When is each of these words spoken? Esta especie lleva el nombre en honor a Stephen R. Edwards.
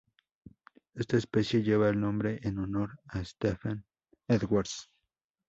Esta 0.95 1.17
especie 1.17 1.61
lleva 1.61 1.87
el 1.89 1.99
nombre 1.99 2.39
en 2.41 2.57
honor 2.57 2.97
a 3.07 3.23
Stephen 3.23 3.85
R. 4.27 4.35
Edwards. 4.35 4.89